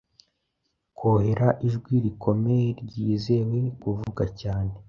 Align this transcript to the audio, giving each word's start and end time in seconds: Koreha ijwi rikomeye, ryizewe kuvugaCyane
Koreha 0.99 1.49
ijwi 1.67 1.95
rikomeye, 2.05 2.67
ryizewe 2.83 3.57
kuvugaCyane 3.81 4.73